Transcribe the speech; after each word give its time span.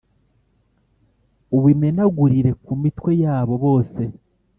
ubimenagurire 1.57 2.51
ku 2.63 2.71
mitwe 2.81 3.11
yabo 3.23 3.53
bose 3.63 4.01